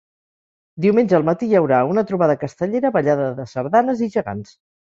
Diumenge 0.85 1.17
al 1.17 1.25
matí 1.27 1.49
hi 1.49 1.59
haurà 1.59 1.83
una 1.91 2.05
trobada 2.13 2.37
castellera, 2.45 2.93
ballada 2.99 3.31
de 3.43 3.49
sardanes 3.55 4.05
i 4.09 4.13
gegants. 4.21 4.59